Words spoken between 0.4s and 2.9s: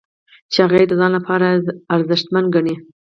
چې هغه یې د ځان لپاره ارزښتمن ګڼي.